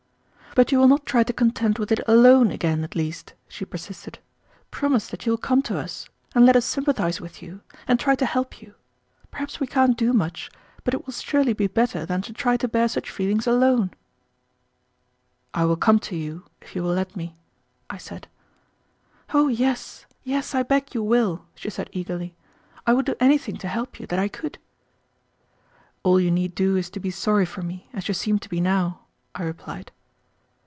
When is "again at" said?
2.51-2.93